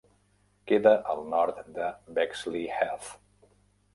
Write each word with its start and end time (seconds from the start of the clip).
Queda 0.69 0.93
al 1.13 1.19
nord 1.33 1.59
de 1.75 1.89
Bexleyheath. 2.19 3.13